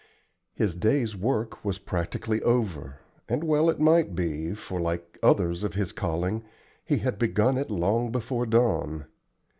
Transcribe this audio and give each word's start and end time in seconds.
His 0.55 0.73
day's 0.73 1.15
work 1.15 1.63
was 1.63 1.77
practically 1.77 2.41
over; 2.41 3.01
and 3.29 3.43
well 3.43 3.69
it 3.69 3.79
might 3.79 4.15
be, 4.15 4.55
for, 4.55 4.81
like 4.81 5.19
others 5.21 5.63
of 5.63 5.75
his 5.75 5.91
calling, 5.91 6.43
he 6.83 6.97
had 6.97 7.19
begun 7.19 7.55
it 7.55 7.69
long 7.69 8.11
before 8.11 8.47
dawn. 8.47 9.05